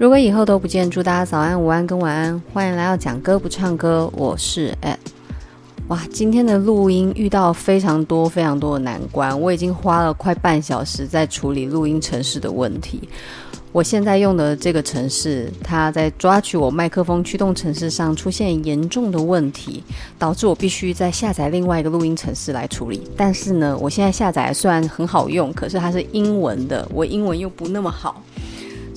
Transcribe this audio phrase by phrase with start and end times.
[0.00, 2.42] 如果以后都不见，祝大家早安、午安跟晚安。
[2.54, 4.98] 欢迎来到讲歌不唱歌，我是艾。
[5.88, 13.06] 哇，今天的录音遇到非常多、非常多的难关，我已经花了快半小时在处理录音程式的问题。
[13.72, 19.84] 我现在用的这个程式，它在抓取我麦克风驱动程式上出现严重的问题，
[20.18, 23.06] 导致我必须再下载另外一个录音程式来处理。
[23.14, 28.22] 但是呢，我现在下载虽然很好用，可是它是英文的，我英文又不那么好，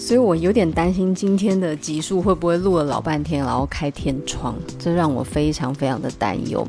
[0.06, 6.68] 所以我有点担心今天的集数会不会录了老半天，然后开天窗，这让我非常非常的担忧。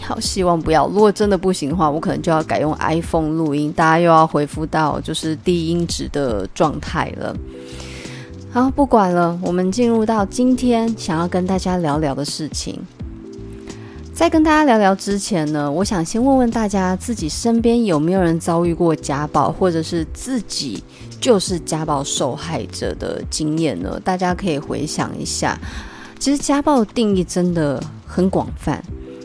[0.00, 0.88] 好，希望不要。
[0.88, 7.36] 如果真的不行的话，我可能就要改用 iPhone 录音，大家又要回复到就是低音质的状态了。
[8.50, 12.76] 好，不管了，我们进入到今天想要跟大家聊聊的事情。
[14.12, 20.82] 在跟大家聊聊之前呢，我想先问问大家，自己身边有没有人遭遇过家暴，或者是自己
[21.20, 24.00] 就是家暴受害者的经验呢？
[24.02, 25.58] 大家可以回想一下。
[26.18, 28.82] 其实家暴定义真的很广泛。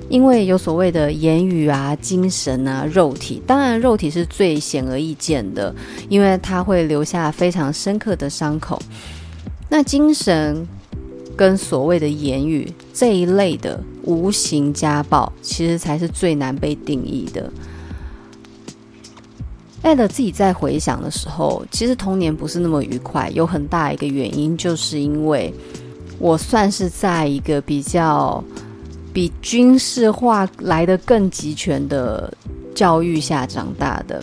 [0.07, 5.73] 因为有所谓的言语啊、精神啊、肉体，当然肉体是最显而易见的，
[6.07, 8.79] 因为它会留下非常深刻的伤口。
[9.67, 10.67] 那精神
[11.35, 17.51] 跟所谓的言语这一类的无形家暴，其实才是最难被定义的。
[19.85, 25.53] 艾德自己在回想的时候，其实童年不是那么愉快，有很大一个原因，就是因为
[26.17, 28.43] 我算是在一个比较。
[29.13, 32.29] 比军事化来得更集权的
[32.75, 34.21] 教育下长大的，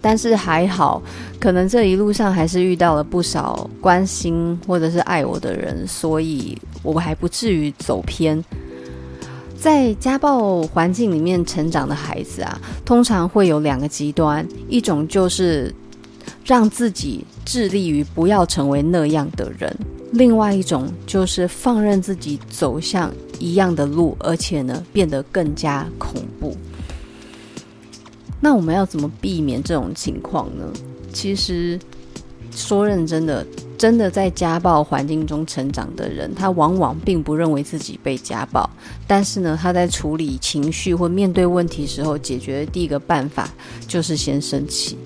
[0.00, 1.02] 但是还好，
[1.38, 8.42] 可能这一路上还是遇到了不少关心或者是爱我的人，所以我还不至于走偏。
[9.62, 15.72] 在家暴环境里面成长的孩子啊，通常会有两个极端，一种就是
[16.44, 19.72] 让自己致力于不要成为那样的人。
[20.14, 26.56] 另外一种就是放任自己走向一样的路，而且呢，变得更加恐怖。
[28.40, 30.64] 那我们要怎么避免这种情况呢？
[31.12, 31.78] 其实
[32.50, 33.46] 说认真的，
[33.82, 38.70] 真的在家暴环境中成长的人，他往往并不认为自己被家暴，
[39.08, 43.48] 但是呢，他在处理情绪或面对问题时候，解决的第一个办法
[43.88, 44.96] 就是先生气。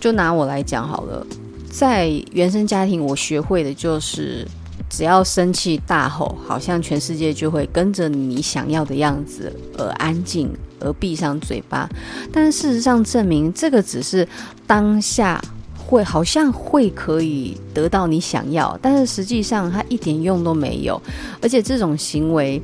[0.00, 1.26] 就拿我来讲好了。
[1.70, 4.48] 在原生家庭，我学会的就是，
[4.88, 10.50] 只要生气大吼，好像全世界就会跟着你想要的样子而安静，
[10.80, 11.86] 而闭上嘴巴。
[12.32, 14.26] 但事实上证明，这个只是
[14.66, 15.38] 当下
[15.86, 21.00] 会好像会可以得到你想要，但是实际上它一点用都没有，
[21.42, 22.62] 而且这种行为。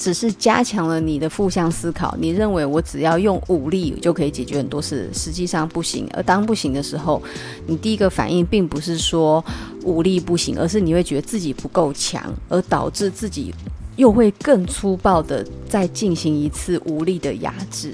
[0.00, 6.08] 只是加强了你的负向思考，你认为我只要用武力就可以解决很多事，实际上不行。
[6.12, 7.20] 而当不行的时候，
[7.66, 9.44] 你第一个反应并不是说
[9.82, 13.52] 武力不行，而是你会觉得自己不够强，而导致自己
[13.96, 17.92] 又会更粗暴的再进行一次武力的压制。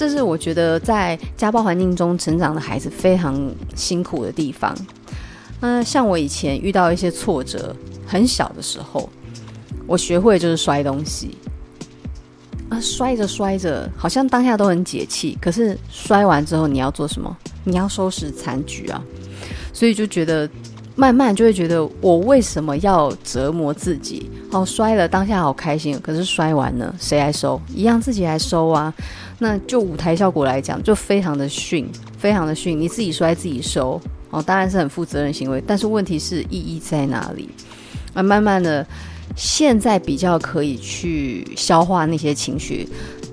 [0.00, 3.38] 这是我觉得在家暴环境中成长的孩子非常
[3.76, 4.74] 辛苦的地方。
[5.60, 9.10] 那像我以前遇到一些挫折，很小的时候。
[9.86, 11.36] 我学会就是摔东西
[12.70, 15.36] 啊，摔着摔着，好像当下都很解气。
[15.38, 17.36] 可是摔完之后，你要做什么？
[17.64, 19.04] 你要收拾残局啊。
[19.70, 20.48] 所以就觉得，
[20.96, 24.30] 慢慢就会觉得，我为什么要折磨自己？
[24.52, 27.60] 哦，摔了当下好开心，可是摔完了，谁来收？
[27.74, 28.92] 一样自己来收啊。
[29.38, 31.88] 那就舞台效果来讲，就非常的逊，
[32.18, 32.78] 非常的逊。
[32.78, 34.00] 你自己摔自己收，
[34.30, 35.62] 哦，当然是很负责任行为。
[35.66, 37.48] 但是问题是意义在哪里？
[38.14, 38.86] 啊，慢慢的。
[39.36, 42.86] 现在比较可以去消化那些情绪，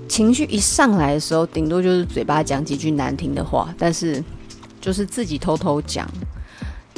[0.08, 4.22] 情绪一上来的时候，顶多就是嘴巴讲几句难听的话，但是
[4.80, 6.08] 就是自己偷偷讲，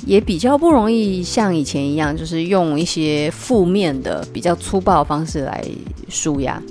[0.06, 5.64] 也比较不容易像以前一样，就是用一些负面的、比较粗暴的方式来
[6.08, 6.62] 舒压。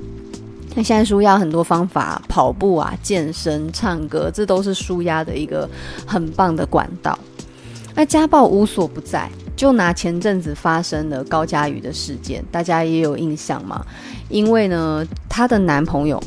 [0.76, 5.70] 那现在舒压很多方法，跑步啊、健身、唱歌，这都是舒压的一个
[6.06, 7.18] 很棒的管道。
[7.96, 9.30] 那家暴无所不在。
[9.56, 13.86] 就拿前阵子发生的高嘉瑜的事件，大家也有印象吗？
[14.30, 16.18] 因为呢，她的男朋友，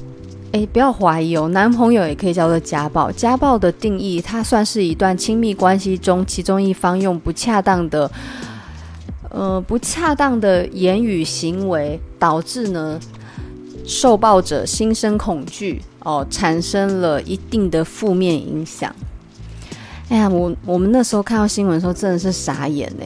[0.52, 3.10] 诶，不要怀疑哦，男朋友也可以叫做家暴。
[3.12, 8.10] 家暴的定义，它算是一段亲密关系中，其中一方用不恰当的，
[9.30, 13.00] 呃，不恰当的言语行为，导致呢，
[13.86, 18.94] 受暴者心生恐惧，哦，产生了一定的负面影响。
[20.10, 23.04] 哎呀，我我们那时候看到新闻的时候真的是傻眼呢，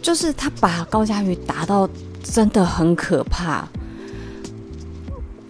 [0.00, 1.88] 就是他把高嘉瑜打到
[2.22, 3.66] 真的很可怕。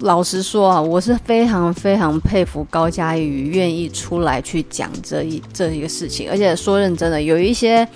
[0.00, 7.86] 老实说啊，我是非常非常佩服高嘉瑜愿意出来去讲这一这一个事情，而且说认真的，有一些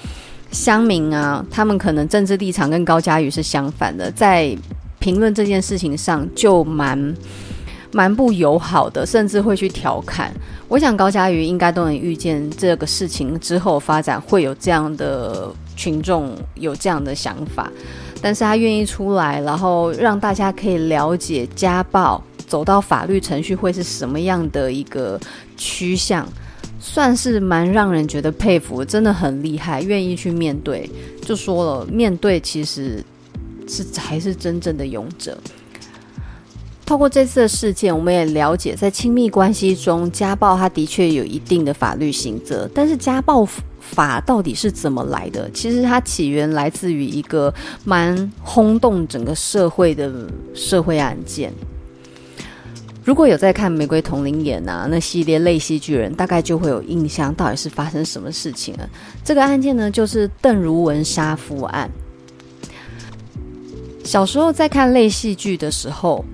[0.51, 4.57] 乡民啊，他们可能政治立场跟高嘉瑜是相反的，在
[4.99, 7.15] 评论这件事情上就蛮
[7.93, 10.33] 蛮不友好的，甚至会去调侃。
[10.69, 17.71] 我想高嘉瑜应该都能预见这个事情之后发展会有这样的群众有这样的想法。
[18.23, 25.21] 但是他愿意出来，然后让大家可以了解家暴走到法律程序会是什么样的一个
[25.57, 26.27] 趋向，
[26.79, 30.89] 算是蛮让人觉得佩服，真的很厉害，愿意去面对。
[31.21, 33.05] 就说了，面对其实
[33.67, 35.37] 是才是真正的勇者。
[36.87, 43.49] 透过这次的事件，我们也了解，在亲密关系中，家暴它的确有一定的法律刑责，但是家暴。
[43.83, 45.51] 法到底是怎么来的？
[45.51, 47.53] 其实它起源来自于一个
[47.85, 50.11] 蛮轰动整个社会的
[50.55, 51.53] 社会案件。
[53.05, 58.89] 如果有在看《玫瑰瞳铃眼》啊那系列类戏剧人，大概就会有印象，到底是发生什么事情了。
[59.25, 61.91] 这个案件呢，就是邓如文杀夫案。
[64.05, 66.25] 小时候在看类戏剧的时候。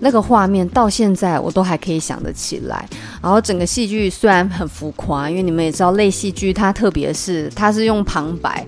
[0.00, 2.88] 那个画面到现在我都还可以想得起来，
[3.22, 8.66] 然后整个戏剧虽然很浮夸，因为你们也知道类戏剧它特别是它是用旁白，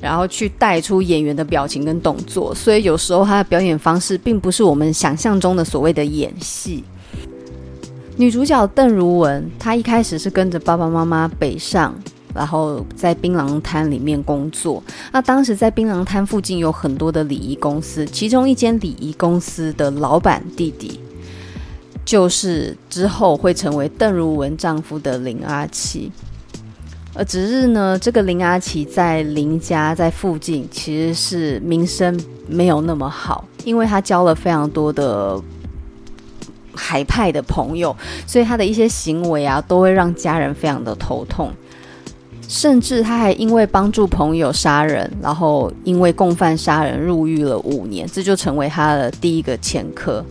[0.00, 6.84] 然后去带出演员的表情跟动作，所以有时候它的表演方式并不是我们想象中的所谓的演戏。
[8.16, 11.94] 女主角邓如文，她一开始是跟着爸爸妈妈北上。
[12.34, 14.82] 然后在槟榔摊里面工作。
[15.12, 20.98] 那当时在槟榔摊附近有很多的礼仪公司，其中一间礼仪公司的老板弟弟，
[22.04, 26.10] 就是之后会成为邓如文丈夫的林阿奇。
[27.16, 35.40] 而只是呢，这个林阿奇在林家在附近其实是名声没有那么好，因为他交了非常多的
[36.74, 37.96] 海派的朋友，
[38.26, 41.52] 所以他的一些行为啊，都会让家人非常的头痛。
[42.54, 50.24] 甚至他还因为帮助朋友杀人，然后因为共犯杀人入狱了五年，这就成为他的第一个前科。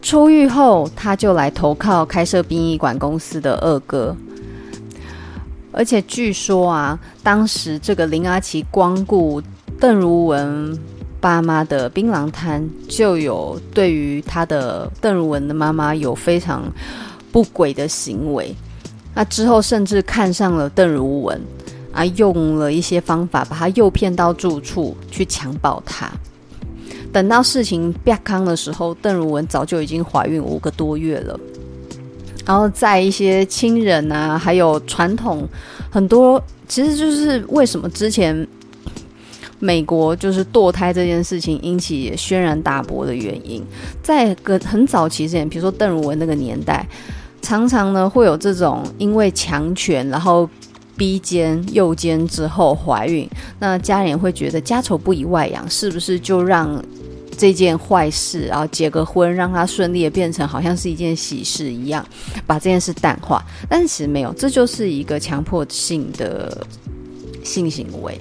[0.00, 4.16] 出狱后，他就来投靠开设殡仪馆公司的二哥。
[5.72, 9.42] 而且据说啊，当时这个林阿奇光顾
[9.80, 10.78] 邓如文
[11.20, 16.62] 爸妈的槟榔摊，就有对于他的邓如文的妈妈有非常
[17.32, 18.54] 不轨的行为。
[19.16, 21.40] 那之后，甚至看上了邓如文，
[21.90, 26.06] 啊，用了一些方法把她诱骗到住处去强暴她。
[27.10, 31.40] 等到事情曝光的时候，邓如文早就已经怀孕五个多月了。
[32.44, 35.48] 然后在一些亲人啊，还有传统
[35.90, 38.46] 很多，其实就是为什么之前
[39.58, 43.64] 美国就是堕胎这件事情引起轩然大波的原因，
[44.02, 46.86] 在个很早期之前，比如说邓如文那个年代。
[47.46, 50.50] 常常呢会有这种因为强权，然后
[50.96, 56.84] 逼奸、诱奸之后怀孕，那家人会觉得家丑不以外扬，是不是就让
[57.38, 62.04] 这件坏事，然后结个婚，让他顺利的变成好像是一件喜事一样，
[62.48, 63.40] 把这件事淡化？
[63.68, 66.66] 但是其实没有，这就是一个强迫性的
[67.44, 68.18] 性行为，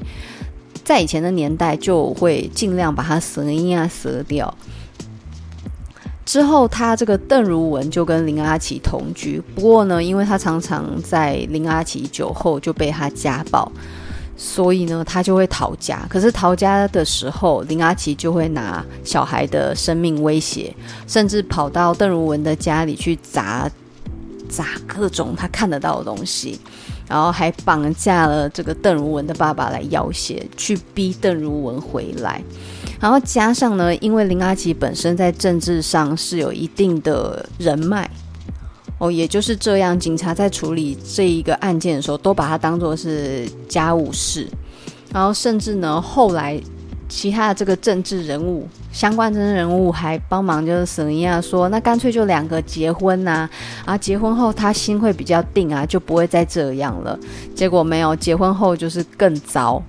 [0.83, 4.55] 在以前的年代就会尽量把它舍音啊舍掉。
[6.25, 9.39] 之后，他这个邓如文就跟林阿奇同居。
[9.53, 13.71] 不过呢，因为他常常在林阿奇酒后就被他家暴，
[14.35, 16.03] 所以呢，他就会逃家。
[16.09, 20.75] 可是逃家的时候，林阿奇就会拿小孩的生命威胁，
[21.07, 23.69] 甚至跑到邓如文的家里去砸
[24.49, 26.59] 砸各种他看得到的东西，
[27.07, 32.41] 然后还绑架了这个邓如文的爸爸来要挟，去逼邓如文回来。
[32.99, 38.09] 然后加上呢，因为林阿奇本身在政治上是有一定的人脉
[38.97, 44.47] 哦，也就是这样，警察在处理这一个案件的时候，都把他当做是家务事。
[45.11, 46.59] 然后甚至呢，后来
[47.15, 53.49] 其他的这个政治人物、相关政治人物还帮忙，就是沈一样说，那干脆就两个结婚呐，啊，
[53.93, 57.17] 啊，结婚后他心会比较定啊，就不会再这样了。
[57.55, 59.81] 结果没有，结婚后就是更糟。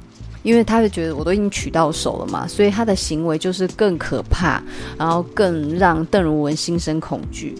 [0.44, 4.62] 因为他就觉得我都已经娶到手了嘛，所以他的行为就是更可怕，
[4.96, 7.52] 然后更让邓如文心生恐惧。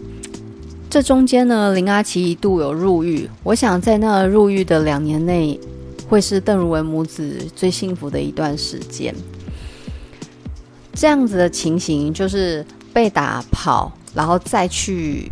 [0.89, 5.59] 这中间呢，林阿奇一度有入狱，我想在那入狱的两年内，
[6.07, 9.13] 会是邓如文母子最幸福的一段时间。
[10.97, 15.31] 这样子的情形就是被打跑，然后再去。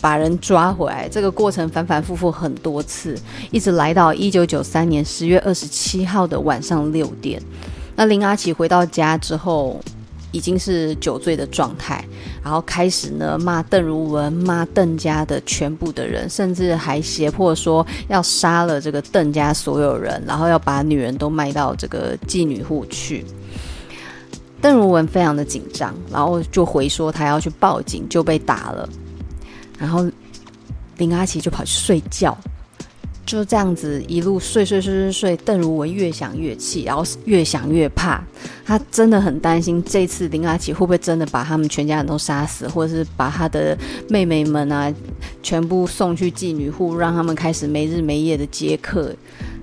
[0.00, 3.18] 把人抓回来，这个过程反反复复很多次，
[3.50, 7.42] 一直来到一九九三年十月二十七号的晚上六点。
[7.96, 9.80] 那林阿奇回到家之后，
[10.30, 12.04] 已经是酒醉的状态，
[12.44, 23.24] 然后开始呢骂邓如雯，骂邓家的全部的人，甚至还胁迫说要杀了这个邓家所有人，然后要把女人都卖到这个妓女户去。
[24.60, 28.88] 邓如文非常的紧张，然后就回说他要去报警，就被打了，
[29.78, 30.08] 然后
[30.96, 32.36] 林阿奇就跑去睡觉。
[33.24, 38.24] 就这样子一路睡睡睡睡睡，邓如文越想越气，然后越想越怕，
[38.64, 43.76] 他真的很担心这次林阿奇会不会真的把他们全家人都杀死，或者是把他的
[44.08, 44.90] 妹妹们啊
[45.42, 49.14] 全部送去妓女户，让他们开始没日没夜的接客。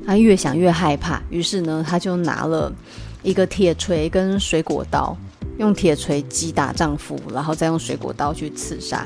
[0.06, 2.72] 他越想越害怕，于是呢，他就拿了
[3.26, 5.18] 一个铁锤跟水果刀，
[5.58, 9.06] 用铁锤击打丈夫，然后再用水果刀去刺杀。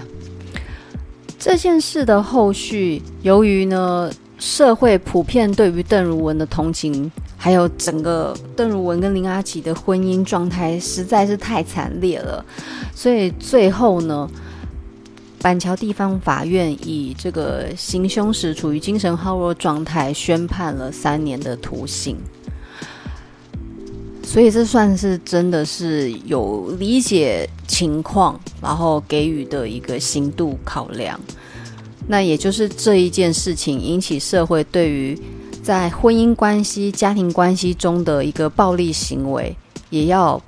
[1.39, 4.11] 这件事的后续，由于呢。
[4.41, 12.45] 社会普遍对于邓如雯的同情，还有整个邓如雯跟林阿琪的婚姻状态实在是太惨烈了，
[12.95, 14.29] 所以最后呢，
[15.41, 22.15] 板桥地方法院以这个行凶时处于精神耗弱状态，宣判了三年的徒刑。
[24.29, 31.19] 所以这算是真的是有理解情况，然后给予的一个刑度考量。
[32.07, 35.19] 那也就是这一件事情引起社会对于
[35.63, 39.55] 在婚姻关系、家庭关系中的一个暴力行为，
[39.89, 40.39] 也要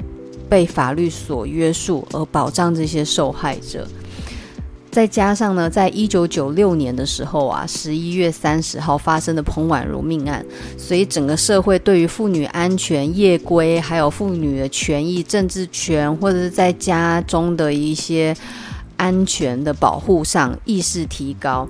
[0.48, 3.88] 被法律所约束，而保障这些受害者。
[4.92, 10.46] 再加上呢，在一九九六年的时候啊，十一月三十号发生的彭婉如命案，
[10.78, 18.36] 所以整个社会对于妇女安全、夜归，还有妇女的权益、政治权，或者是在家中的一些。
[18.98, 21.68] 安全的保护上意识提高，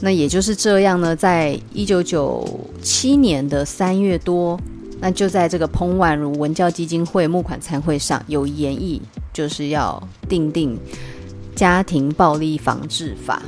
[0.00, 1.14] 那也就是这样呢。
[1.14, 2.44] 在一九九
[2.82, 4.58] 七年的三月多，
[4.98, 9.00] 那就在这个彭婉如文教基金会募款餐会上有研议，
[9.32, 10.76] 就是要定定
[11.54, 13.42] 家庭暴力防治法。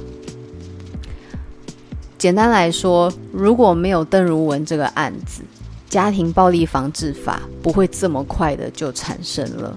[2.18, 5.42] 简单来说，如果没有邓如雯这个案子，
[5.88, 9.76] 家庭暴力防治法不会这么快的就产生了，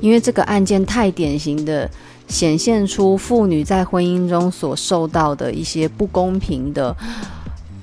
[0.00, 1.90] 因为这个案件太典型的。
[2.30, 6.96] 显现出妇女在婚姻中所受到的一些不公平的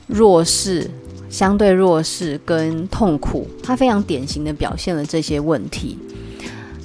[0.07, 0.89] 弱势、
[1.29, 5.99] 相对弱势跟痛苦，它非常典型的表现了这些问题。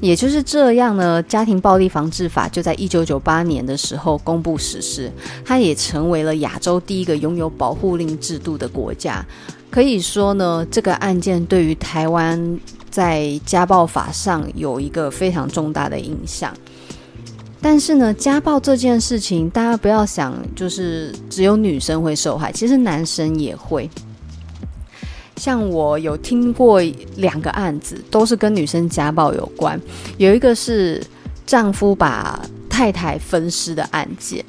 [0.03, 5.09] 也就是这样呢，家庭暴力防治法就在一九九八年的时候公布实施，
[5.45, 9.25] 它也成为了亚洲第一个拥有保护令制度的国家。
[9.71, 16.53] 可以说呢，这个案件对于台湾在家暴法上有一个非常重大的影响。
[17.61, 23.89] 但是呢，家暴这件事情，大家不要想，就是只有女生会受害，其实男生也会。
[25.43, 26.81] 像我有听过
[27.17, 29.77] 两个案子，都是跟女生家暴有关。
[30.17, 31.05] 有一个是
[31.45, 34.45] 丈夫把太太分尸的案件。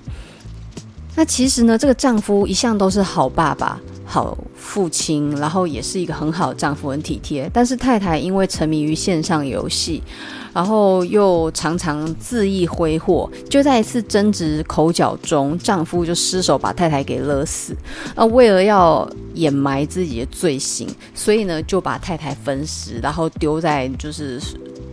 [1.16, 7.50] 那其实呢，这个丈夫一向都是好爸爸、好父亲，然后也是一个很好的丈夫，很体贴。
[7.54, 10.02] 但是太太因为沉迷于线上游戏。
[10.54, 17.76] 然后又常常恣意挥霍，就在一次争执口角中，丈夫就失手把太太给勒死。
[18.16, 24.40] 那为了要掩埋自己的罪行，所以呢就把太太分尸，然后丢在就是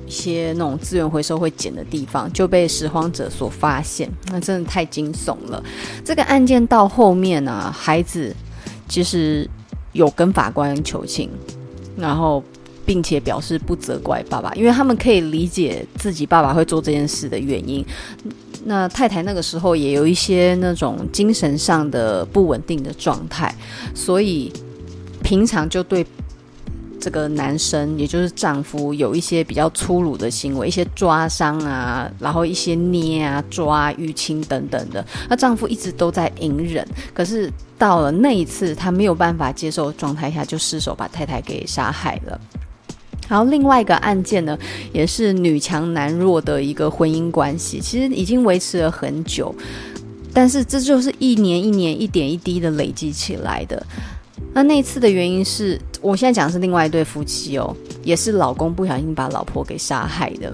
[0.07, 4.11] 一些那种资源回收会捡的地方，就被拾荒者所发现。
[4.33, 5.63] 那真的太惊悚了。
[6.03, 8.35] 这个案件到后面呢、孩子
[8.89, 9.47] 其实
[9.93, 11.31] 有跟法官求情，
[11.97, 12.43] 然后。
[12.87, 17.85] 并且表示不责怪爸爸，因为他们可以理解自己爸爸会做这件事的原因。
[18.65, 23.55] 那太太那个时候也有一些那种精神上的不稳定的状态，
[23.95, 24.53] 所以
[25.23, 26.05] 平常就对
[27.01, 35.05] 这个男生，也就是丈夫，有一些比较粗鲁的行为，一些抓伤啊，然后一些捏啊、抓、淤青等等的。
[35.29, 42.39] 那丈夫一直都在隐忍，可是到了那一次，他没有办法接受的状态下，就失手把太太给杀害了。
[43.29, 44.59] 然后另外一个案件呢，
[44.93, 49.55] 也是女强男弱的一个婚姻关系，其实已经维持了很久，
[50.35, 53.87] 但是这就是一年一年一点一滴的累积起来的。
[54.53, 60.53] 那那次的原因是，我现在讲的是另外一对夫妻哦，也是老公不小心把老婆给杀害的。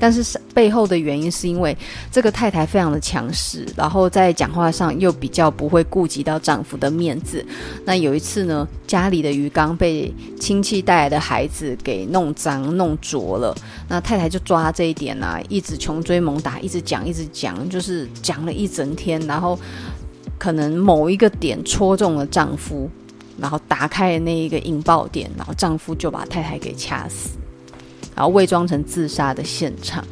[0.00, 1.76] 但是背后的原因是因为
[2.10, 7.46] 这个太太非常的强势，然后在讲话上又比较不会顾及到丈夫的面子。
[7.84, 13.54] 那有一次呢，家里的鱼缸被亲戚带来的孩子给弄脏弄浊了，
[13.88, 19.56] 那太太就抓这一点啊，一直穷追猛打，一直讲一直讲，就是讲了一整天，然后
[20.36, 22.90] 可能某一个点戳中了丈夫，
[23.42, 27.36] 然后打开那一个引爆点，然后丈夫就把太太给掐死。
[28.14, 30.04] 然后伪装成自杀的现场。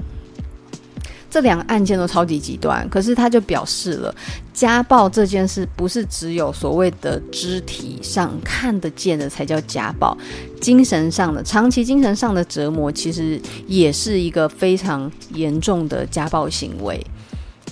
[1.31, 4.13] 这两个案件都超级极端，可是他就表示了，
[4.53, 10.17] 家暴这件事不是只有所谓的肢体上看得见的才叫家暴，
[10.61, 17.01] 精神上的长期精神上的折磨，其实也是一个非常严重的家暴行为。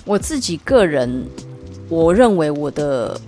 [0.05, 1.27] 我自己个人，
[1.89, 3.19] 我认为我的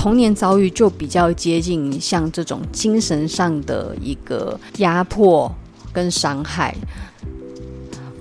[0.00, 5.54] 童年遭遇就比较接近像这种精神上的一个压迫
[5.92, 6.74] 跟伤害。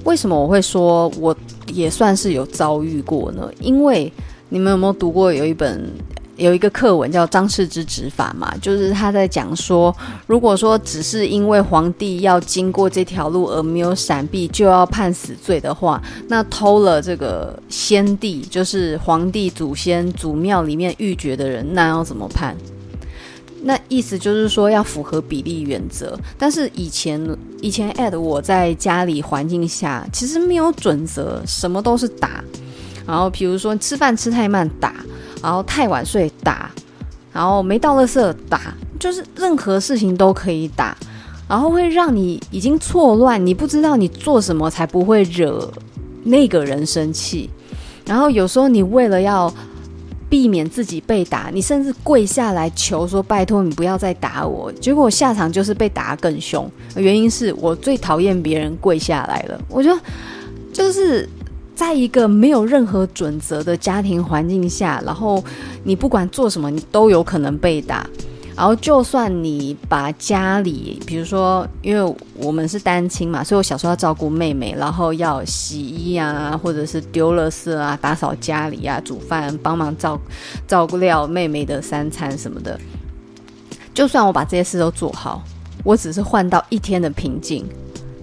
[0.04, 1.34] 为什么我会说我
[1.68, 3.50] 也算是有遭遇过呢？
[3.62, 4.12] 因为
[4.50, 5.90] 你们有没有读过有一本
[6.40, 8.52] 有一个课文叫《张氏之执法》嘛？
[8.62, 22.56] 就是他在讲说，如果说只是因为皇帝要经过这条路而没有闪避，就要判死罪的话，那偷了这个先帝，就是皇帝祖先祖庙里面玉玦的人，那要怎么判？
[23.62, 27.22] 那意思就是说要符合比例原则，但是以前
[27.62, 32.42] 以前 at 我在家里环境下其实没有准则，什么都是打，
[33.06, 34.96] 然后比如说吃饭吃太慢打，
[35.42, 36.72] 然后太晚睡打，
[37.34, 40.96] 然后没到垃圾打，就是任何事情都可以打，
[41.48, 45.72] 然后会让你已经错乱，你不知道你做什么才不会惹
[46.24, 47.50] 那个人生气，
[48.06, 49.54] 然后有时候你为了要。
[50.30, 56.72] 避免自己被打，你甚至跪下来求说：“拜托你不要再打我。”结果下场就是被打更凶。
[56.96, 59.60] 原因是我最讨厌别人跪下来了。
[59.68, 60.00] 我觉得
[60.72, 61.28] 就是
[61.80, 65.42] 在一个没有任何准则的家庭环境下，然后
[65.86, 68.06] 你不管做什么，你都有可能被打。
[68.54, 80.20] 然后，就算你把家里，比如说，因为我们是单亲嘛，所以我小时候要照顾妹妹，然后要洗衣啊，或者是丢垃圾啊，打扫家里啊，煮饭，帮忙照
[80.68, 82.78] 照料妹妹的三餐什么的。
[83.94, 85.42] 就算我把这些事都做好，
[85.86, 87.66] 我只是换到一天的平静，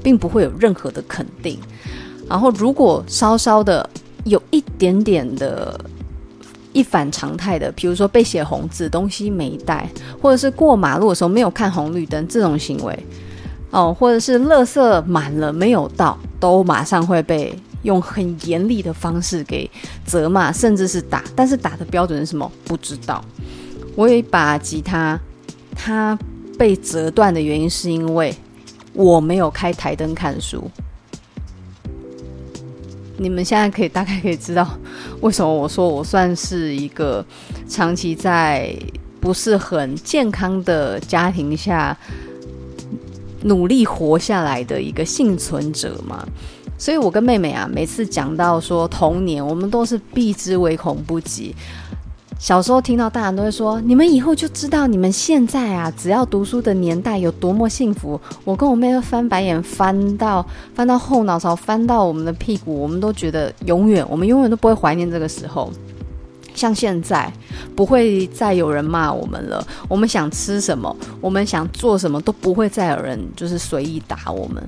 [0.03, 1.59] 并不会有任何的肯定。
[2.29, 3.89] 然后，如果稍稍的
[4.25, 5.79] 有一点点的。
[6.73, 9.89] 一反常态的，比如说被写红字，东西没带，
[10.21, 13.07] 或者是过马路的时候没有看红绿灯这种行为，
[13.71, 19.71] 哦，或者是垃圾满了没有倒，都马上会被用很严厉的方式给
[20.05, 21.25] 责骂，甚至是打。
[21.35, 22.53] 但是打的标准是什么？
[22.67, 23.25] 不知道。
[23.95, 25.19] 我有一把吉他，
[25.75, 26.19] 它
[26.59, 28.37] 被折断的原因是因为
[28.93, 30.71] 我没有开台灯看书。
[33.19, 34.69] 你们现在可以大概可以知道，
[35.21, 37.25] 为什么我说我算是一个
[37.69, 38.75] 长期在
[39.21, 41.97] 不是很健康的家庭下
[43.43, 46.27] 努力活下来的一个幸存者嘛？
[46.79, 51.55] 所以我跟妹妹啊，每次讲到说童年，我们都是避之唯恐不及。
[52.39, 60.45] 小时候听到大人都会说：“你们以后就知道你们现在啊，只要读书的年代有多么幸福。”我跟我妹都翻白眼，翻到
[60.75, 65.73] 翻到后脑勺，翻到我们的屁股，我们都觉得永远，我们永远都不会怀念这个时候。
[66.55, 67.31] 像现在，
[67.75, 69.67] 不会再有人骂我们了。
[69.89, 74.63] 我们想吃什么，我们想做什么，都不会再有人就是随意打我们。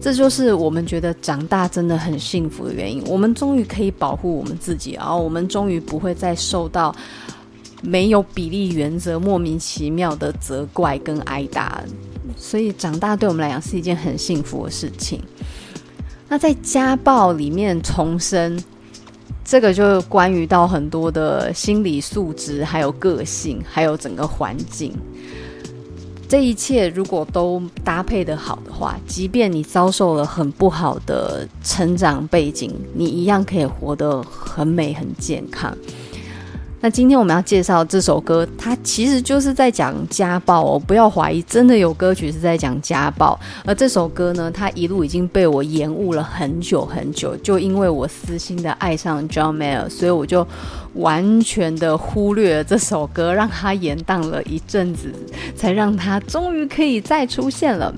[0.00, 3.02] 这就是我们觉得长大真的很幸福的原因。
[3.06, 6.94] 我们终于可以保护我们自己，然后我们终于不会再受到
[7.82, 11.82] 没有比例原则、莫名其妙的责怪跟挨打。
[12.36, 15.20] 所以长大对我们来讲是一件很幸福的事情。
[16.28, 18.62] 那在家暴里面重生，
[19.44, 24.92] 这个就关于到很多的心理素质，还有个性，还有整个环境。
[26.28, 35.74] 这一切如果都搭配得好的话，即便你遭受了很不好的成长背景，你一样可以活得很美、很健康。
[36.80, 43.38] 那今天我们要介绍这首歌，它其实就是在讲家暴哦，不要怀疑，真的有歌曲是在讲家暴。
[43.66, 50.46] 而这首歌呢，它一路已经被我延误了很久很久，就因为我私心的爱上 John Mayer，所以我就
[50.94, 55.12] 完全的忽略了这首歌，让它延宕了一阵子，
[55.56, 57.92] 才让它终于可以再出现了。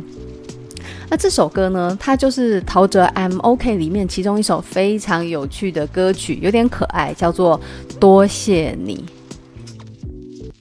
[1.10, 7.60] 那这首歌呢，它就是陶喆《M OK》里面其中一首非常有趣的歌曲，有点可爱，叫做
[7.98, 9.04] 《多谢你》。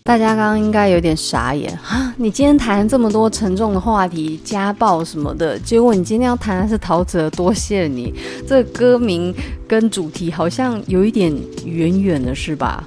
[0.02, 2.12] 大家刚刚应该有点傻眼啊！
[2.18, 8.12] 你今天谈这么多沉重的话题，家暴什么的，结果你今天要谈的是陶喆《多谢你》。
[8.48, 9.32] 这歌名
[9.68, 11.32] 跟主题好像有一点
[11.64, 12.84] 远远的，是吧？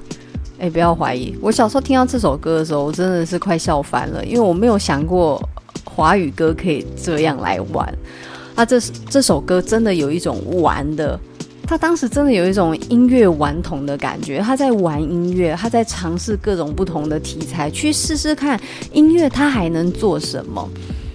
[0.58, 5.40] 哎，不要怀疑，我小时候听到这首歌的时候，我真的是快笑翻了，因为我没有想过。
[5.94, 7.94] 华语歌可以这样来玩，
[8.54, 11.18] 啊，这这首歌真的有一种玩的，
[11.66, 18.58] 他当时真的有一种音乐顽童的感觉，他在玩音乐，他在尝试各种不同的题材，去试试看
[18.92, 20.68] 音乐他还能做什么。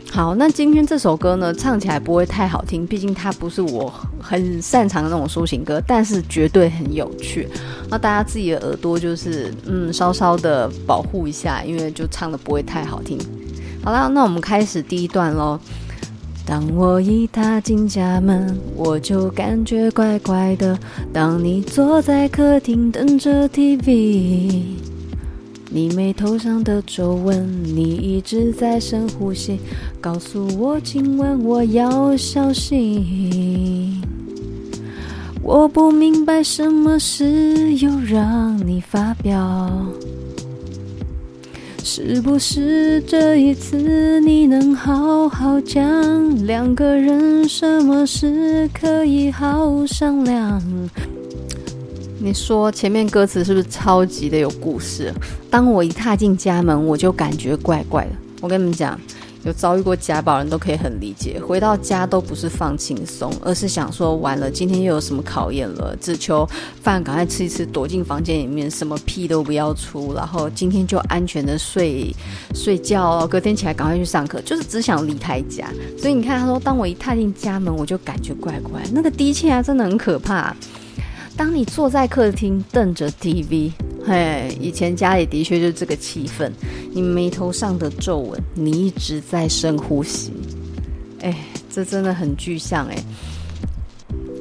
[0.09, 7.47] 好，那今天这首歌呢，唱起来不会太好听，毕竟它不是我很擅长的那种抒情歌，但是绝对很有趣。
[7.89, 13.19] 那大家自己的耳朵就是嗯，稍稍的保护一下，因为就唱的不会太好听。
[13.83, 15.59] 好啦，那我们开始第一段喽。
[16.45, 20.77] 当我一踏进家门，我就感觉怪怪的。
[21.11, 24.63] 当你坐在客厅等着 TV。
[25.69, 29.59] 你眉头上的皱纹，你一直在深呼吸，
[29.99, 34.01] 告诉我今晚我要小心。
[35.43, 39.69] 我不明白什么事又让你发飙，
[41.89, 50.61] 是不是这一次你能好好讲，两个人什么事可以好商量？
[52.19, 55.13] 你说前面歌词是不是超级的有故事？
[55.49, 58.11] 当我一踏进家门，我就感觉怪怪的。
[58.41, 58.99] 我跟你们讲，
[59.43, 61.39] 有遭遇过家暴人都可以很理解。
[61.39, 65.95] 回到家都不是放轻松，而是想说完了，今天又有什么考验了？
[66.01, 66.47] 只求
[66.81, 72.13] 饭赶快吃一吃，躲进房间里面，什么屁都不要出，然后今天就安全的睡
[72.53, 75.67] 睡觉，隔天起来赶快去上课，就是只想离开家。
[75.97, 80.55] 所以你看，他说，当我一踏进家门，我就感觉怪怪，那个低气压真的很可怕。
[81.35, 83.71] 当你坐在客厅瞪着 TV，
[84.07, 86.49] 嘿，以前家里的确就是这个气氛。
[86.93, 90.31] 你眉头上的皱纹，你一直在深呼吸，
[91.19, 91.37] 哎，
[91.69, 92.95] 这真的很具象哎。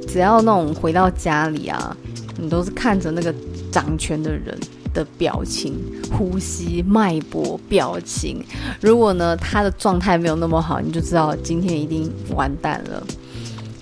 [0.06, 1.96] 只要那种回到家里啊，
[2.38, 3.34] 你都是看着那个
[3.72, 4.56] 掌权的人
[4.94, 5.74] 的表情、
[6.16, 8.40] 呼吸、脉搏、表情。
[8.80, 13.04] 如果呢，他的状态没有那么好，你就知道今天一定完蛋了。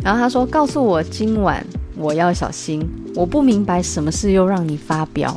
[0.03, 1.63] 然后他说：“告诉我今晚。”
[1.97, 5.33] 我要小心，我不明白什么事又让你发飙。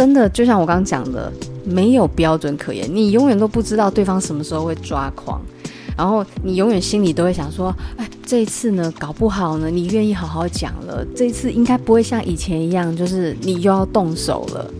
[0.00, 1.30] 真的，就像我刚刚讲的，
[1.62, 5.38] 没有标准可言，你永远都不知道对方什么时候会抓狂，
[5.94, 14.70] 然后你永远心里都会想说：哎，这一次呢，搞不好呢，你愿意好好讲了，这一次应该不会像以前一样，就是你又要动手了。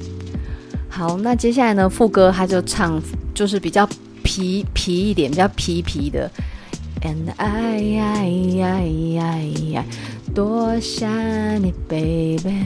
[0.88, 2.98] 好，那接下来呢，副歌他就唱，
[3.34, 3.86] 就是比较
[4.22, 6.30] 皮皮一点，比较皮皮的。
[7.02, 9.84] And I, I, I, I, I
[10.34, 11.10] 多想
[11.62, 12.64] 你，baby，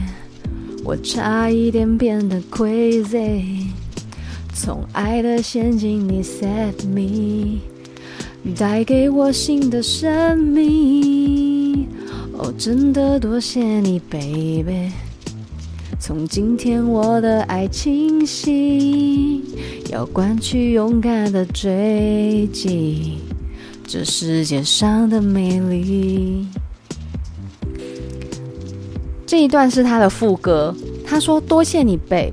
[0.85, 3.65] 我差一点变得 crazy，
[4.53, 7.57] 从爱的陷阱里 set me，
[8.55, 11.87] 带给我新的生命。
[12.37, 14.91] 哦，真的多谢你，baby，
[15.99, 19.41] 从今天我的爱清醒，
[19.89, 23.17] 要关去勇敢的追击。
[23.87, 26.45] 这世界上的美丽。
[29.35, 30.73] 这一段是他的副歌，
[31.05, 32.31] 他说：“多谢你，babe，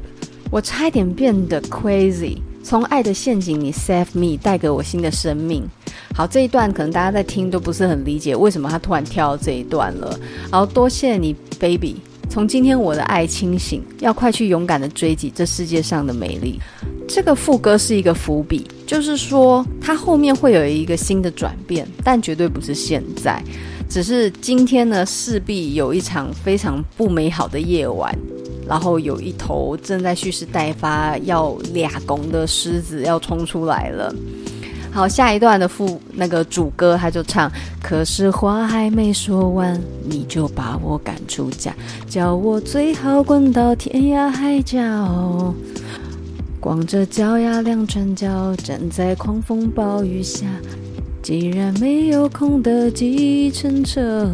[0.53, 5.69] 我差一点变得 crazy，从爱的陷阱里 save me，带给我新的生命。”
[6.15, 10.17] 好，这一段可能大家在听都不是很理解，为什么他突然跳到这一段了。
[10.49, 11.97] 然后多谢你，baby，
[12.31, 16.61] 从今天我的爱清醒，要快去勇敢的追击这世界上的美丽。
[17.09, 23.43] 这个副歌是一个伏笔，就是说他后面会有一个新的转变，但绝对不是现在，
[23.92, 28.11] 只是今天呢，势必有一场非常不美好的夜晚，
[28.66, 34.14] 然后有一头正在蓄势待发要俩公的狮子要冲出来了。
[34.90, 37.52] 好，下一段的副那个主歌他就唱，
[37.83, 39.78] 可是话还没说完，
[40.09, 41.74] 你就把我赶出家，
[42.09, 45.55] 叫我最好滚到天涯海角。
[46.59, 50.46] 光着脚丫两串脚站在狂风暴雨下，
[51.23, 54.29] 既然没有空的计程车。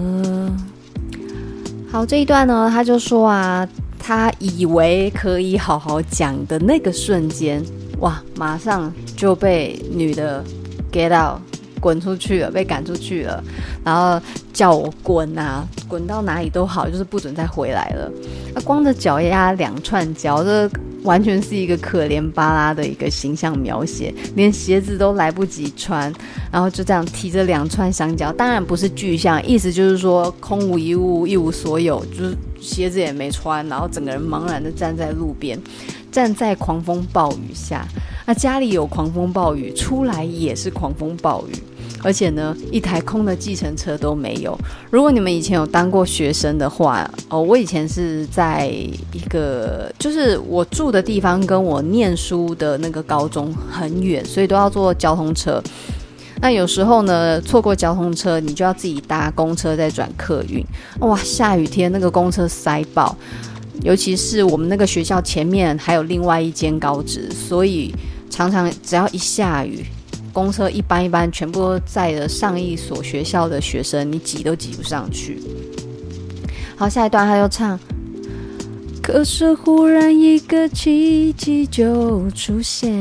[1.91, 7.63] 好，这一段呢，他就说啊，他以为可以好好讲的那个瞬间，
[8.01, 10.43] 哇，马上就被女的
[10.91, 11.39] get out，
[11.79, 13.45] 滚出去了，被赶出去了，
[13.85, 14.19] 然后
[14.55, 18.11] 叫我滚啊，滚到哪里都好，就是不准再回来了。
[18.55, 20.71] 那光着脚丫两串脚，这。
[21.09, 26.13] 完全是一个可怜巴拉的一个形象描写，连鞋子都来不及穿，
[26.53, 35.59] 然后就这样提着两串香蕉，当然不是具象，意思就是说空无一物，一无所有，就是鞋子也没穿，然后整个人茫然的站在路边，
[36.13, 37.87] 站在狂风暴雨下。
[38.27, 41.53] 那家里有狂风暴雨，出来也是狂风暴雨。
[42.03, 44.57] 而且呢，一台空的计程车都没有。
[44.91, 55.63] 如果你们以前有当过学生的话，哦，我以前是在一个，就是我住的地方跟我念书的那个高中很远，所以都要坐交通车。
[56.41, 60.65] 那有时候呢，错过交通车，你就要自己搭公车再转客运。
[61.01, 63.17] 哇，下雨天那个公车塞爆，
[63.83, 67.95] 尤其是我们那个学校前面还有另外一间高职，所以。
[68.31, 69.83] 常常只要一下雨，
[70.39, 75.41] 公车一班一班全部都载着上一所学校的学生，你挤都挤不上去。
[76.77, 77.79] 好，下一段他又唱。
[79.03, 82.93] 可是忽然一个奇迹就出现，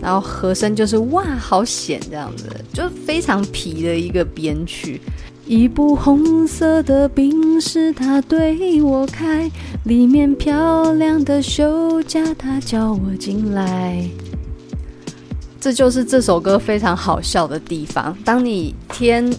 [0.00, 5.00] 然后和声就是哇，好险这样子，就非常皮的一个编曲。
[5.46, 9.50] 一部红色的宾士，他对我开，
[9.84, 14.02] 里面漂亮的休假，他叫我进来。
[15.64, 18.14] 这就是这首歌非常好笑的地方。
[18.22, 19.34] 当你天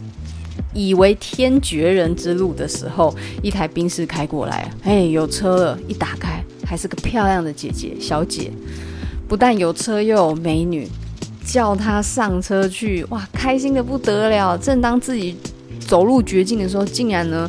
[0.73, 8.51] 以为天绝人之路的时候，一台宾士开过来，哎，有车了，一打开还是个漂亮的姐姐小姐，
[9.27, 10.87] 不但有车又有美女，
[11.45, 14.57] 叫她上车去，哇，开心的不得了。
[14.57, 15.37] 正当自己
[15.79, 17.47] 走入绝境的时候，竟然呢，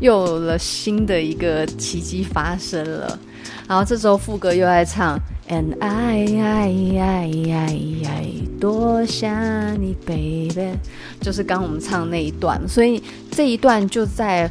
[0.00, 3.18] 又有了新的一个奇迹发生了。
[3.66, 9.32] 然后这时候副歌又在唱，And I I I I I 多想
[9.80, 10.76] 你，baby，
[11.20, 12.60] 就是刚我们唱那一段。
[12.68, 14.50] 所以这一段就在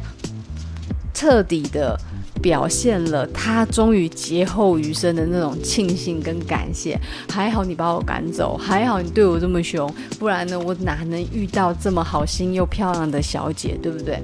[1.12, 1.98] 彻底的
[2.42, 7.00] 表现了他终于劫后余生的那种庆幸跟感谢。
[7.30, 14.20] 还好你把我赶走，还好你对我这么凶，不然呢，我哪能遇到这么好心又漂亮的小姐，对不对？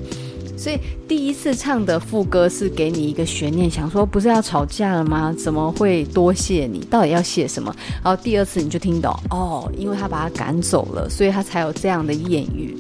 [0.61, 5.35] 所以第一次唱的副歌是给你一个悬念，想说不是要吵架了吗？
[5.39, 6.81] 怎么会多谢你？
[6.91, 7.75] 到底要谢什么？
[8.05, 12.77] 然后第二次你就听懂哦，因为他把他赶走了，所以他才有这样的艳遇。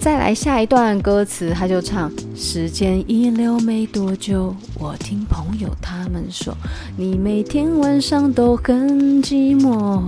[0.00, 6.56] 再来下一段歌词，他就唱：时间一溜没多久，我听朋友他们说，
[6.96, 10.00] 你每天晚上都很寂寞。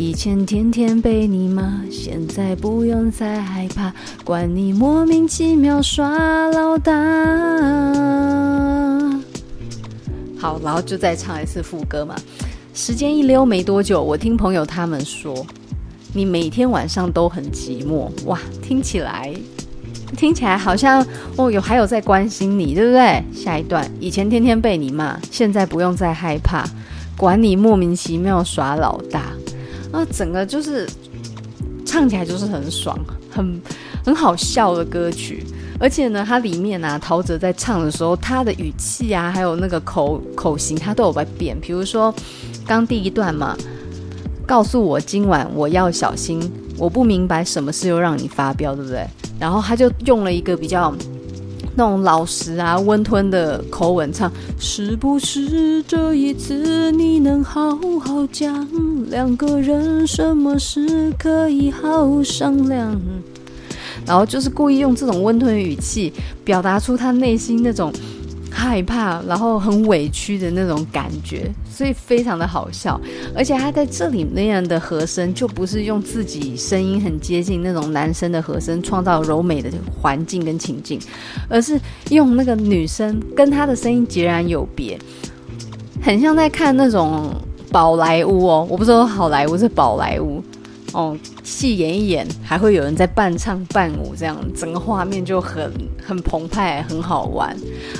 [0.00, 3.92] 以前天天被你骂，现在不用再害怕，
[4.24, 6.90] 管你莫名其妙耍老大。
[10.38, 12.16] 好，然后就再唱一次副歌嘛。
[12.72, 15.46] 时间一溜没多久，我听朋友他们说，
[16.14, 18.08] 你每天晚上都很寂寞。
[18.24, 19.30] 哇，听起来，
[20.16, 23.22] 听起来好像哦，有还有在关心你，对不对？
[23.34, 26.64] 下一段，以前天天被你骂，现在不用再害怕，
[27.18, 29.26] 管你莫名其妙耍老大。
[29.92, 30.88] 啊，整个就是
[31.84, 32.98] 唱起来就是很爽，
[33.30, 33.60] 很
[34.04, 35.44] 很好笑的歌曲，
[35.78, 41.58] 而且呢，它里面啊，陶喆在唱的时候，他的语气啊，还有那个口口型，他都有在变。
[41.60, 42.14] 比如说，
[42.66, 43.56] 刚第一段嘛，
[44.46, 46.40] 告诉我今晚我要小心，
[46.78, 49.06] 我不明白什么事又让你发飙，对不对？
[49.38, 50.94] 然后他就用了一个比较。
[51.76, 58.66] 那种老实啊、温吞的口吻唱，是不是这一次你能好好讲？
[59.08, 63.00] 两个人什么事可以好商量？
[64.06, 66.12] 然后就是故意用这种温吞语气，
[66.44, 67.92] 表达出他内心那种。
[68.50, 73.00] 害怕，然后很委屈的那种感觉，所以非常的好笑。
[73.34, 81.00] 而且他在这里那样的和声，就不是用自己声音很接近那种男生的和声创造柔美的环境跟情境，
[81.48, 84.98] 而是用那个女生跟他的声音截然有别，
[86.02, 87.32] 很像在看那种
[87.70, 88.66] 宝莱坞哦。
[88.68, 90.42] 我不是说好莱坞，是宝莱坞。
[90.92, 95.72] 哦，戏演一演，还会有人在伴唱伴舞，这样整个画面就很
[96.04, 97.56] 很澎湃，很好玩。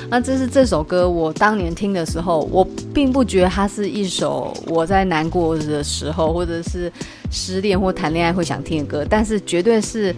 [0.09, 6.91] 那这是这首歌，我当年听的时候，我并不觉得它是一首我在难过的时候，或者是
[7.31, 10.13] 失恋或谈恋爱会想听的歌，但是绝对是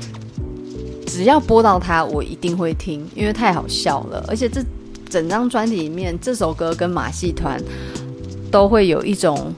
[1.06, 4.26] 只要播到它，我一定会听，因为太好笑了。
[4.28, 4.64] 而且这
[5.10, 7.62] 整张专辑里面，这首歌跟马戏团
[8.50, 9.54] 都会有一种。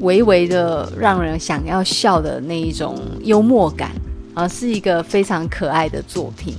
[0.00, 3.92] 微微的让人想要笑的那一种幽默感
[4.34, 6.54] 啊，是一个非常可爱的作品。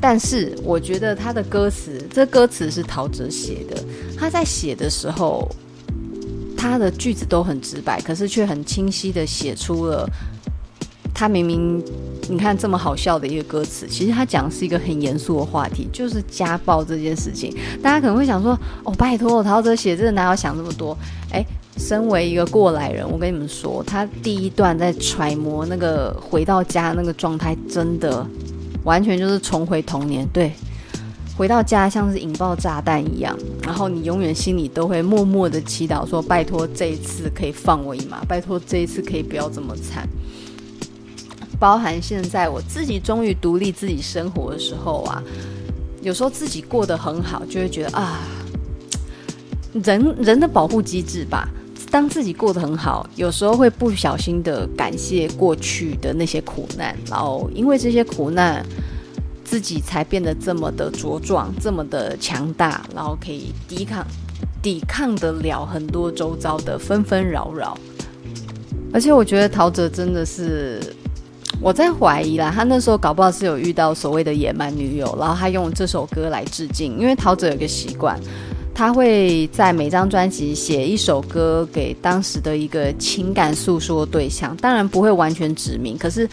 [0.00, 3.76] 但是我觉得他的歌词，这歌词是陶喆写的。
[4.18, 5.48] 他在写的时候，
[6.56, 10.04] 他的句子都很直白，可是却很清晰的写出了
[11.14, 11.80] 他明明
[12.28, 17.54] 你看这么好笑的一个歌词，其实他讲的是一个很严肃的话题，就是家暴这件事情。
[17.80, 20.96] 大家可能会想说：“哦，拜托，陶喆写这个哪有想这么多？”
[21.30, 21.44] 哎。
[21.76, 28.24] 身为一个过来人，我跟你们说，他第一段在揣摩那个回到家那个状态，真的
[28.84, 30.28] 完全就是重回童年。
[30.32, 30.52] 对，
[31.36, 40.06] 回到家像是引爆炸弹一样，然后你永远心里都会默默的祈祷说：拜托这一次可以放我一马，拜托这一次可以不要这么惨。
[41.58, 45.22] 包含现在我自己终于独立自己生活的时候啊，
[46.02, 48.20] 有时候自己过得很好，就会觉得啊，
[49.72, 51.48] 人人的保护机制吧。
[51.92, 58.64] 当自己过得很好，有时候会不小心的感谢过去的那些苦难，然后因为这些苦难，
[59.44, 64.06] 自己才变得这么的茁壮，这么的强大，然后可以抵抗
[64.62, 67.76] 抵抗得了很多周遭的纷纷扰扰。
[68.90, 70.80] 而且我觉得陶喆真的是，
[71.60, 76.98] 我在怀疑啦，他那时候搞不好是有遇到所谓的野蛮女友，然后他用这首歌来致敬。
[76.98, 78.18] 因为陶喆有个习惯，
[78.74, 86.28] 他会在每张专辑写一首歌给当时的一个情感诉说对象，当然不会完全指明，可是。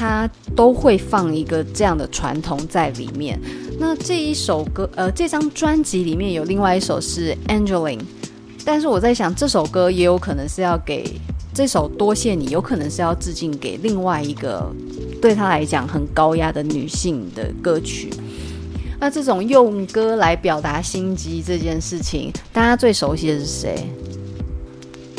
[0.00, 3.36] 他都会放一个这样的传统在里面。
[3.80, 7.98] 那这一首歌，呃，这张专辑里面有另外一首是《Angeline》，
[8.64, 11.20] 但是我在想，这首歌也有可能是要给
[11.52, 14.72] 这首《多谢你》，有可能是要致敬给另外一个
[15.20, 18.08] 对他来讲很高压的女性的歌曲。
[19.00, 23.76] 那这种用歌来表达心机这件事情，大家最熟悉的是谁？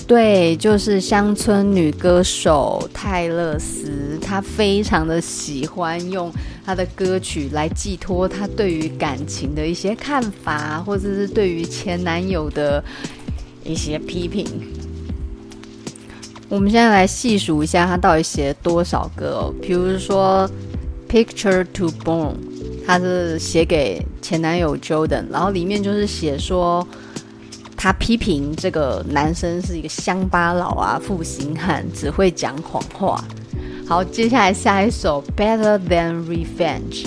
[0.06, 6.32] 对，就是乡村女歌手泰勒斯，她非常的喜欢用
[6.66, 12.84] 她的歌曲来寄托她对于感情的一些看法，或者是对于前男友的
[13.64, 14.46] 一些批评。
[16.50, 19.54] 我们现在来细数一下，她到底写了多少歌哦。
[19.62, 20.50] 比如说
[21.14, 22.34] 《Picture to Burn》，
[22.90, 26.86] 她是写给前男友 Jordan，然后里面就是写说。
[27.82, 33.24] 他批评这个男生是一个乡巴佬啊，负心汉，只会讲谎话。
[33.88, 37.06] 好，接下来下一首《Better Than Revenge》，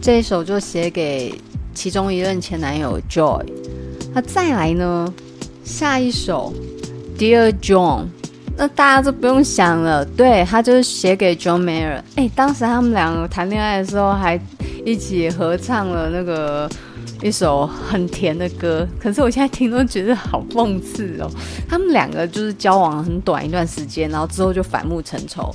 [0.00, 1.38] 这一首就写给
[1.74, 3.44] 其中一任前男友 Joy。
[4.14, 5.12] 那再来呢，
[5.62, 6.50] 下一首
[7.20, 8.04] 《Dear John》，
[8.56, 12.00] 那大家就不用想了，对，他就是写给 John Mayer。
[12.14, 14.40] 哎，当时他们两个谈恋爱的时候还
[14.86, 16.70] 一起合唱了那个。
[17.22, 21.30] 一首很甜的歌，可是我现在听都觉得好讽刺哦。
[21.66, 25.50] 他们两个就是交往很短一段时间，然后之后就反目成仇。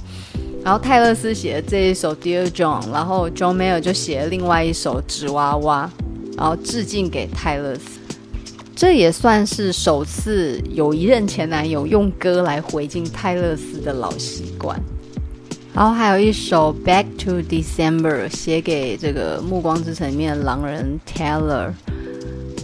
[0.63, 5.88] 然后泰勒斯写了这一首《Dear John》，然后 John Mayer 就写了另外一首《纸娃娃》，
[6.36, 8.00] 然后致敬给泰勒斯。
[8.76, 14.82] 这也算是首次有一任前男友用歌来回敬泰勒斯的老习惯。
[15.73, 21.71] 然后还有一首《Back to December》写给这个《暮光之城》里面的狼人 Taylor。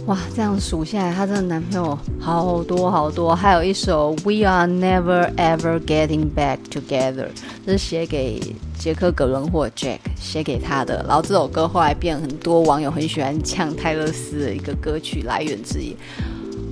[0.04, 3.34] 哇，这样数下来，她这个男朋友好多好多。
[3.34, 7.26] 还有一首《We Are Never Ever Getting Back Together》，
[7.64, 8.40] 这是写给
[8.78, 11.04] 杰克·葛伦霍 Jack 写给他的。
[11.08, 15.96] 然后这首歌后来变很多网友很喜欢呛泰勒斯的一个歌曲来源之一。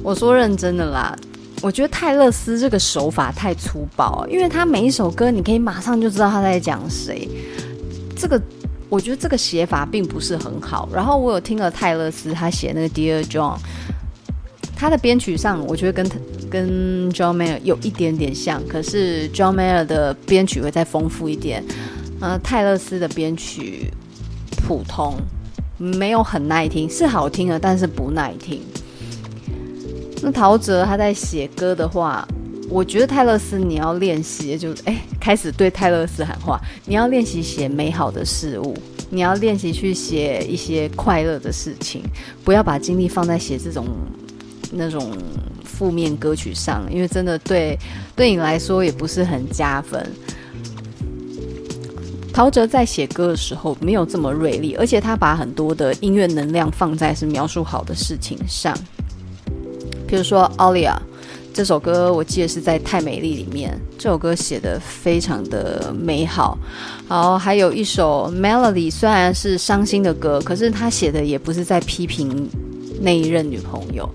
[0.02, 1.16] 我说认真的啦。
[1.62, 7.28] 我觉得泰勒斯这个手法太粗暴，因为他每一首歌你可以马上就知道他在讲谁。
[8.16, 8.40] 这个
[8.88, 10.88] 我觉得这个写法并不是很好。
[10.92, 13.56] 然后我有听了泰勒斯他写那个 Dear John，
[14.76, 16.10] 他的编曲上我觉得跟
[16.48, 21.64] 跟 John Mayer 有一点点像，可是 John Mayer 的编曲会再丰富一点。
[22.20, 23.92] 呃，泰勒斯的编曲
[24.66, 25.16] 普通，
[25.76, 28.62] 没有很耐听，是好听的，但是不耐听。
[30.22, 32.26] 那陶喆他在写歌的话，
[32.68, 38.76] 我觉得泰勒斯你要练习，就是哎，开始对泰勒斯喊话，你要练习写美好的事物，
[39.10, 42.02] 你要练习去写一些快乐的事情，
[42.42, 43.86] 不要把精力放在写这种
[44.72, 45.16] 那种
[45.62, 47.78] 负面歌曲上，因为真的对
[48.16, 50.04] 对你来说也不是很加分。
[52.32, 58.76] 陶喆在写歌的时候没有这么锐利，而且他把很多的音乐能量放在是描述好的事情上。
[60.06, 60.92] 比如说《Alia》
[61.52, 66.56] 这首歌，我记得是在《太美丽》里面，这首歌写的非常的美好。
[67.08, 72.48] 然后还有一首《Melody》，虽然是伤心的歌，可是他写的也不是在批评
[73.00, 74.08] 那一任女朋友。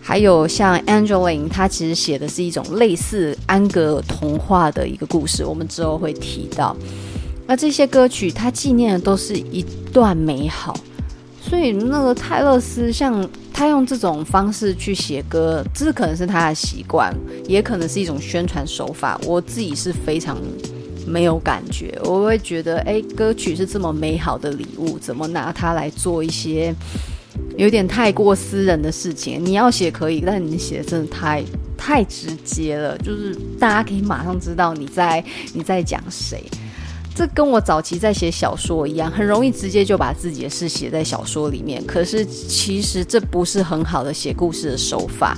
[0.00, 6.74] 还有像《Angeline》，他其实写的是一种类似安格童话的一个故事，我们之后会提到。
[7.46, 10.74] 那这些歌曲，他纪念的都是一段美好。
[11.40, 13.26] 所以那个泰勒斯，像
[13.58, 17.12] 他用这种方式去写歌，这可能是他的习惯，
[17.48, 19.20] 也可能是一种宣传手法。
[19.24, 20.38] 我自己是非常
[21.04, 26.72] 没有感觉，我会觉得，哎，歌曲是这么美好的礼物，怎么拿它来做一些
[27.56, 29.44] 有点太过私人的事情？
[29.44, 31.42] 你要写可以，但你写的真的太
[31.76, 36.44] 太直接了，就是大家可以马上知道你在你在讲谁。
[37.18, 41.84] 这跟我早期在写小说一样，很容易直接就把自己的事写在小说里面。
[41.84, 45.36] 可是其实这不是很好的写故事的手法。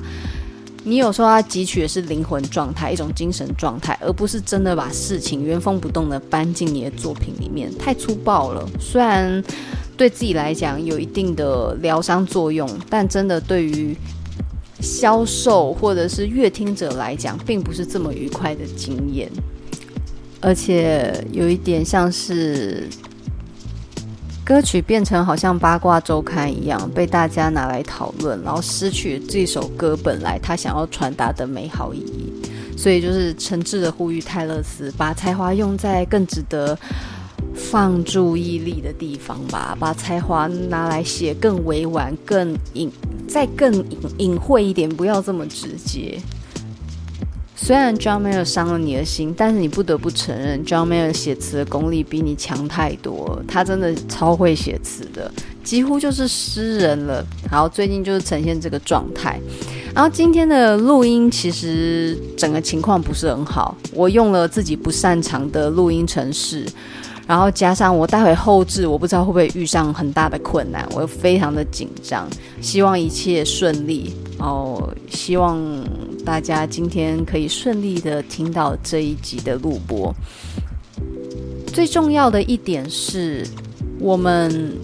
[0.85, 8.69] 你有时候要汲取的是灵魂状态，一种精神状态，而不是真的把事情原封不动的搬进你的作品里面，太粗暴了。
[8.79, 9.43] 虽然
[9.97, 13.97] 对自己来讲有一定的疗伤作用，但真的对于
[14.81, 19.31] 销售或者是阅听者来讲，并不是这么愉快的经验。
[20.41, 22.89] 而且有一点像是
[24.45, 32.33] 歌曲变成好像八卦周刊一样被大家拿来讨论，然后失去这首歌本来他想要传达的美好意义。
[32.77, 36.79] 所以就是诚挚的呼吁泰勒斯，把才华用在更值得
[37.55, 42.91] 放注意力的地方吧，把才华拿来写更委婉、更隐、
[43.29, 46.19] 再更隐隐晦一点，不要这么直接。
[47.63, 53.41] 虽然 John Mayer 伤了你的心，但是你不得不承认，John Mayer 写词的功力比你强太多。
[53.47, 55.31] 他真的超会写词的，
[55.63, 57.25] 几乎就是诗人了。
[57.51, 59.39] 然后最近就是呈现这个状态。
[59.95, 66.65] 然后今天的录音其实整个情况不是很好，我用了自己不擅长的录音程式。
[67.27, 72.27] 然后加上我待会后置，我不知道会不会遇上很大的困难，我非常的紧张，
[72.63, 75.57] 希望一切顺利哦，希望
[76.25, 80.15] 大家今天可以顺利的听到这一集的录播。
[81.73, 83.47] 最重要的一点是，
[83.99, 84.77] 我们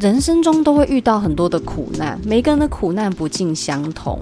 [0.00, 4.20] 人生中都会遇到很多的苦难，每个人的苦难不尽相同。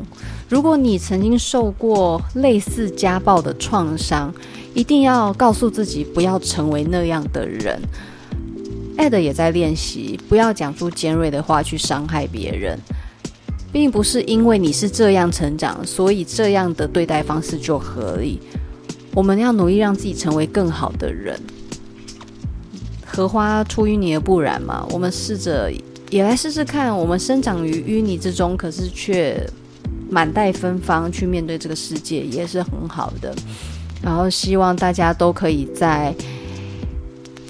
[0.49, 4.33] 如果你曾经受过类似家暴的创伤，
[4.75, 7.81] 一定要告诉自己不要成为那样的人。
[8.97, 12.79] 艾德也在练习，不要讲出尖锐的话去伤害别人，
[13.73, 18.41] 并不是因为你是这样成长，所以这样的对待方式就合理。
[19.15, 21.39] 我们要努力让自己成为更好的人。
[23.05, 25.71] 荷花出淤泥而不染嘛，我们试着
[26.11, 29.45] 也来试试看，我们生长于淤泥之中，可是却
[30.09, 33.35] 满带芬芳去面对这个世界，也是很好的。
[34.01, 36.15] 然后希望大家都可以在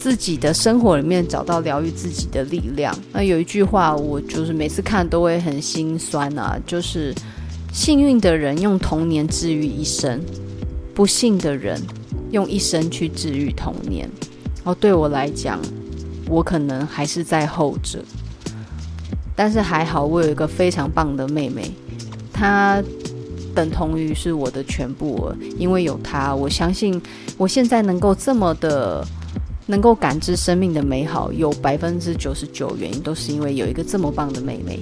[0.00, 2.96] 自己的生活里面找到疗愈自己的力量。
[3.12, 7.14] 那有一句话，我就是每次看都会很心酸啊，就是
[7.70, 10.18] 幸运的人用童年治愈一生，
[10.94, 11.78] 不幸的人
[12.30, 14.08] 用一生去治愈童年。
[14.64, 15.60] 哦，对我来讲，
[16.28, 18.02] 我可能还是在后者，
[19.36, 21.70] 但是还好，我有一个非常棒的妹妹，
[22.32, 22.82] 她。
[23.52, 25.28] 等同于是我的全部，
[25.58, 27.02] 因为有他，我相信
[27.36, 29.04] 我现在能够这么的
[29.70, 34.80] 能够感知生命的美好，有百分之九十九原因都是因为有一个这么棒的妹妹。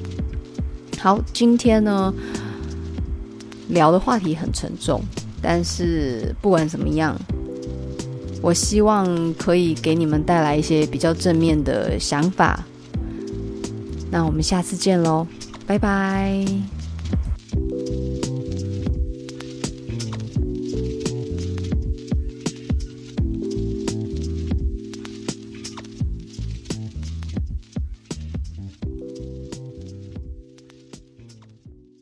[0.99, 2.13] 好，今天呢
[3.69, 5.01] 聊的话题很沉重，
[5.43, 7.15] 但是不管怎么样，
[8.41, 12.65] 我希望可以给你们带来一些比较正面的想法。
[14.11, 15.27] 那我们下次见喽，
[15.67, 16.78] 拜拜。